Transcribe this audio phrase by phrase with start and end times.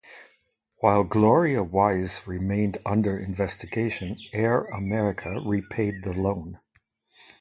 [0.77, 6.57] While Gloria Wise remained under investigation, Air America repaid the loan.